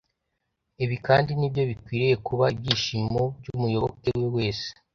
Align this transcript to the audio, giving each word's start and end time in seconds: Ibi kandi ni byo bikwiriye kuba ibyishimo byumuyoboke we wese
Ibi 0.83 0.95
kandi 1.07 1.31
ni 1.35 1.47
byo 1.51 1.63
bikwiriye 1.71 2.15
kuba 2.27 2.45
ibyishimo 2.55 3.21
byumuyoboke 3.39 4.09
we 4.21 4.27
wese 4.37 4.67